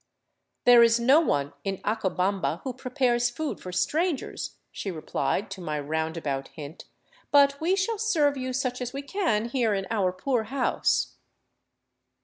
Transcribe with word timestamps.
I" 0.01 0.03
There 0.65 0.81
is 0.81 0.99
no 0.99 1.19
one 1.19 1.53
in 1.63 1.77
Acobamba 1.83 2.61
who 2.63 2.73
prepares 2.73 3.29
food 3.29 3.59
for 3.61 3.71
strangers," 3.71 4.55
jshe 4.73 4.91
replied 4.95 5.51
to 5.51 5.61
my 5.61 5.79
roundabout 5.79 6.47
hint," 6.47 6.85
but 7.31 7.61
we 7.61 7.75
shall 7.75 7.99
serve 7.99 8.35
you 8.35 8.51
such 8.51 8.81
as 8.81 8.93
we 8.93 9.03
can 9.03 9.49
here 9.49 9.75
in 9.75 9.85
our 9.91 10.11
poor 10.11 10.45
house." 10.45 11.17